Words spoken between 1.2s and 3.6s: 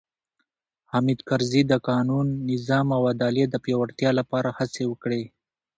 کرزي د قانون، نظم او عدلیې د